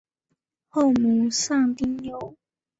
[0.69, 2.33] 后母丧丁忧。